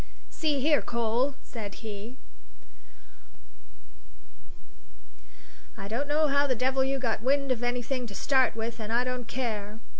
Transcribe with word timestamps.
"See 0.31 0.61
here, 0.61 0.81
Cole," 0.81 1.35
said 1.43 1.75
he; 1.85 2.17
"I 5.77 5.87
don't 5.87 6.07
know 6.07 6.25
how 6.27 6.47
the 6.47 6.55
devil 6.55 6.83
you 6.83 6.97
got 6.97 7.21
wind 7.21 7.51
of 7.51 7.61
anything 7.61 8.07
to 8.07 8.15
start 8.15 8.55
with, 8.55 8.79
and 8.79 8.91
I 8.91 9.03
don't 9.03 9.27
care. 9.27 9.77